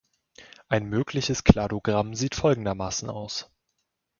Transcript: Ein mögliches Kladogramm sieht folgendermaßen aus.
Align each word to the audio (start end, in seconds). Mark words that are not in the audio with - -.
Ein 0.67 0.87
mögliches 0.89 1.43
Kladogramm 1.43 2.15
sieht 2.15 2.33
folgendermaßen 2.33 3.11
aus. 3.11 3.51